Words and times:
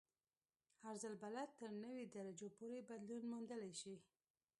عرض 0.87 1.03
البلد 1.09 1.49
تر 1.59 1.69
نوي 1.83 2.05
درجو 2.15 2.47
پورې 2.57 2.79
بدلون 2.89 3.23
موندلی 3.31 3.73
شي 3.81 3.95